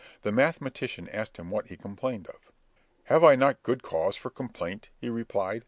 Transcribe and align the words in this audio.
The 0.23 0.31
mathematician 0.31 1.07
asked 1.09 1.37
him 1.37 1.51
what 1.51 1.67
he 1.67 1.77
complained 1.77 2.25
of. 2.25 2.51
"Have 3.03 3.23
I 3.23 3.35
not 3.35 3.61
good 3.61 3.83
cause 3.83 4.15
for 4.15 4.31
complaint?" 4.31 4.89
he 4.97 5.11
replied. 5.11 5.59